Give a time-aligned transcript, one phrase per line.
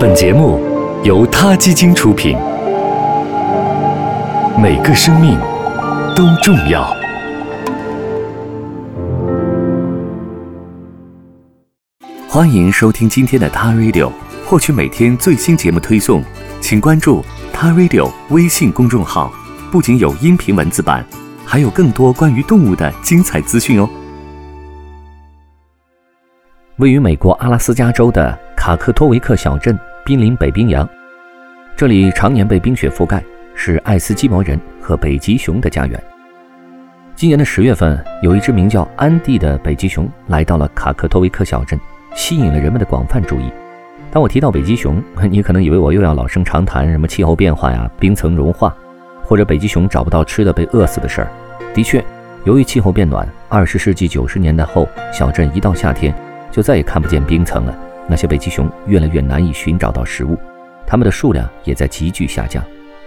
[0.00, 0.58] 本节目
[1.04, 2.34] 由他基金出品，
[4.58, 5.38] 每个生命
[6.16, 6.90] 都重要。
[12.26, 14.10] 欢迎收听今天的他 Radio，
[14.46, 16.24] 获取每天最新节目推送，
[16.62, 17.22] 请关注
[17.52, 19.30] 他 Radio 微信公众号。
[19.70, 21.04] 不仅有音频文字版，
[21.44, 23.86] 还有更多关于动物的精彩资讯哦。
[26.78, 29.78] 位于美国阿拉斯加州的卡克托维克小镇，
[30.10, 30.88] 濒临北冰洋，
[31.76, 33.22] 这里常年被冰雪覆盖，
[33.54, 36.02] 是爱斯基摩人和北极熊的家园。
[37.14, 41.78] 今年的十月份，有一只名叫安迪的北极熊来到了卡克托维克小镇，
[42.16, 43.52] 吸引了人们的广泛注意。
[44.10, 45.00] 当我提到北极熊，
[45.30, 48.76] 你可能以为我又要老生常谈什么气候变化呀、冰层融化。
[49.22, 51.28] 或者北极熊找不到吃的被饿死的事儿，
[51.72, 52.04] 的确，
[52.42, 56.12] 由于气候变暖，二十世纪九十年代后，小镇一到夏天
[56.50, 57.72] 就再也看不见冰层了。
[58.10, 60.36] 那些北极熊越来越难以寻找到食物，
[60.86, 62.62] 它们的数量也在急剧下降。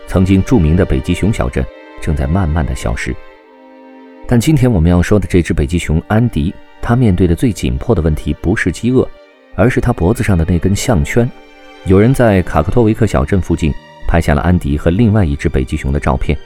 [0.08, 1.64] 曾经著名的北极熊小镇
[2.02, 3.14] 正在慢慢的消失。
[4.26, 9.08] 但今天我们要说的这只北极熊安迪，它面对的最紧迫的问题不是饥饿，
[9.56, 11.30] 而是它脖子上的那根项圈。
[11.86, 13.72] 有人在卡克托维克小镇附近。
[14.06, 16.38] 拍下了安迪和另外一只北极熊的照片。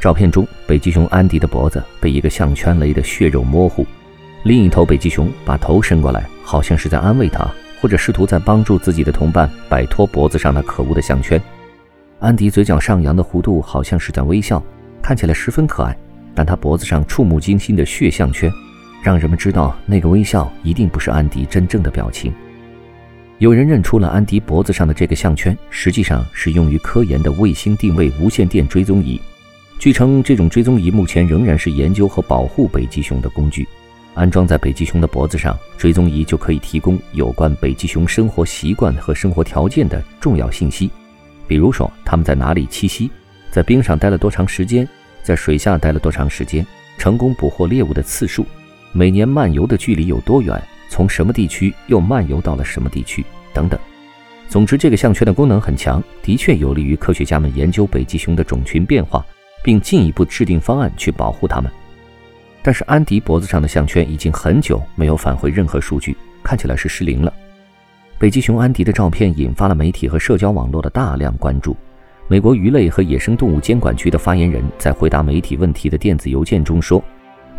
[0.00, 3.86] 照片中，北极熊安迪的脖子被一个项圈勒得血肉模糊，
[4.44, 7.46] 另一头北极熊把头伸过来，好像是在安慰他，
[7.82, 11.42] 或者试图在帮助自己的同伴摆脱脖子上那可恶的项圈。
[12.20, 14.62] 安迪嘴角上扬的弧度好像是在微笑，
[15.02, 15.94] 看起来十分可爱。
[16.32, 18.50] 但他脖子上触目惊心的血项圈，
[19.02, 22.32] 让人们知道那个微笑一定不是安迪真正的表情。
[23.38, 29.20] 有人认出了安迪脖子上的这个项圈，实际上是用于科研的卫星定位无线电追踪仪。
[29.80, 33.66] 据称，这种追踪仪目前仍然是研究和保护北极熊的工具。
[34.14, 40.90] 安装在北极熊的脖子上，追踪仪就可以提供有关北极熊生活习惯和生活条件的重要信息，
[41.46, 43.10] 比如说它们在哪里栖息，
[43.50, 44.86] 在冰上待了多长时间，
[45.22, 46.66] 在水下待了多长时间，
[46.98, 48.44] 成功捕获猎物的次数，
[48.92, 50.62] 每年漫游的距离有多远。
[50.90, 53.24] 从什么地区又漫游到了什么地区
[53.54, 53.80] 等等。
[54.46, 59.24] 总之，这个项圈的功能很强，的确有利于科学家们研究北极熊的种群变化，
[59.64, 61.72] 并进一步制定方案去保护它们。
[62.62, 67.32] 但是，安迪脖子上的项圈已经很久没有返回任何数据，看起来是失灵了。
[68.18, 71.76] 北极熊安迪的照片引发了媒体和社交网络的大量关注。
[72.28, 77.02] 美国鱼类和野生动物监管局的发言人在回答媒体问题的电子邮件中说。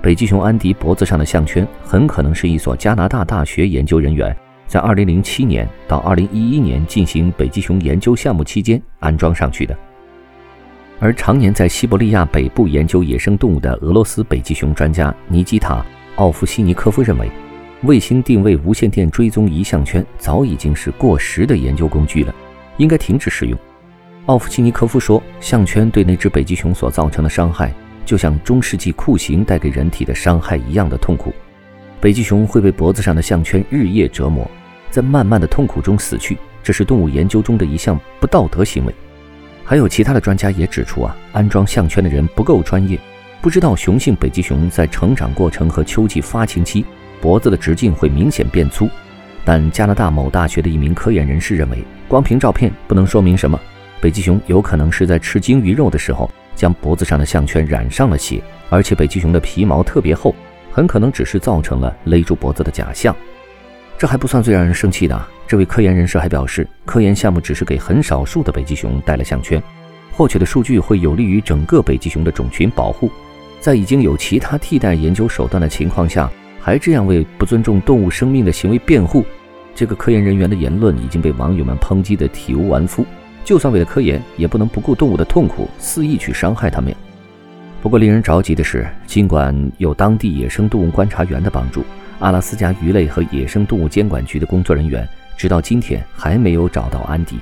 [0.02, 4.36] 北极熊安迪脖子上的项圈很可能是一所加拿大大学研究人员
[4.68, 9.78] 在2007年到2011年进行北极熊研究项目期间安装上去的。
[11.04, 15.76] 而常年在西伯利亚北部研究野生动物的俄罗斯北极熊专家尼基塔·
[16.16, 17.30] 奥夫西尼科夫认为，
[17.82, 22.34] 卫星定位无线电追踪仪项圈早已经是过时的研究工具了，
[22.78, 23.60] 应该停止使用。
[24.28, 27.74] 奥夫西尼科夫说：“项圈对那只北极熊所造成的伤害。”
[28.06, 31.34] 就像中世纪酷刑带给人体的伤害一样的痛苦，
[32.00, 34.50] 北极熊会被脖子上的项圈日夜折磨，
[34.90, 36.38] 在漫漫的痛苦中死去。
[36.64, 38.96] 这是动物研究中的一项不道德行为。
[39.64, 43.00] 还有其他的专家也指出啊，安装项圈的人不够专业，
[43.42, 46.86] 不知道雄性北极熊在成长过程和秋季发情期
[47.22, 48.90] 脖子的直径会明显变粗。
[49.46, 53.60] 但加拿大某大学的一名科研人士认为，光凭照片不能说明什么，
[54.00, 56.30] 北极熊有可能是在吃鲸鱼肉的时候。
[56.56, 60.36] 将脖子上的项圈染上了血，而且北极熊的皮毛特别厚，
[60.72, 63.14] 很可能只是造成了勒住脖子的假象。
[63.98, 69.62] 这还不算最让人生气的，这位科研人士还表示，科研项目只是给很少数的北极熊戴了项圈，
[70.12, 73.12] 获取的数据会有利于整个北极熊的种群保护。
[73.60, 79.26] 在已经有其他替代研究手段的情况下，还这样为不尊重动物生命的行为辩护，
[79.76, 83.06] 这个科研人员的言论已经被网友们抨击得体无完肤。
[83.44, 86.96] 就算为了科研，也不能不顾动物的痛苦，肆意去伤害它们。
[87.82, 91.84] 不过，令人着急的是，尽管有当地野生动物观察员的帮助，
[92.20, 95.06] 阿拉斯加鱼类和野生动物监管局的工作人员
[95.38, 97.40] 直到今天还没有找到安迪。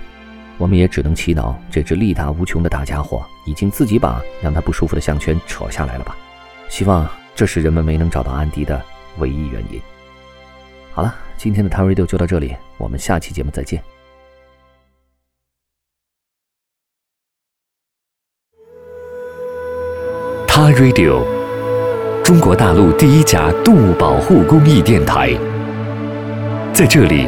[0.57, 6.15] 我们也只能祈祷，这只力大无穷的大家伙已经自己把让他不舒服的项圈扯下来了吧。
[6.69, 8.79] 希望这是人们没能找到安迪的
[9.17, 9.81] 唯一原因。
[10.93, 13.81] 好了，今天的 t a Radio 就到这里，我们下期节目再见。
[20.47, 21.23] 他 Radio，
[22.23, 25.33] 中国大陆第一家动物保护公益电台。
[26.73, 27.27] 在这里，